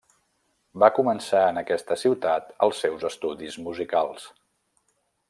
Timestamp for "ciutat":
2.05-2.49